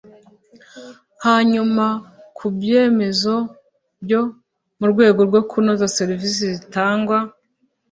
[1.25, 1.85] hanyuma
[2.37, 3.35] ku byemezo
[4.03, 4.21] byo
[4.79, 7.17] mu rwego kunoza serivisi zitangwa